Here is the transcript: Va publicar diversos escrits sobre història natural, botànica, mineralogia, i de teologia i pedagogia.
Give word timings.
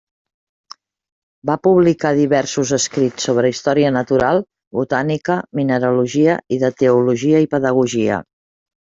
Va 1.49 1.55
publicar 1.65 2.13
diversos 2.19 2.71
escrits 2.77 3.27
sobre 3.29 3.51
història 3.53 3.91
natural, 3.97 4.41
botànica, 4.79 5.37
mineralogia, 5.61 6.39
i 6.59 6.61
de 6.65 6.73
teologia 6.81 7.43
i 7.47 7.51
pedagogia. 7.53 8.19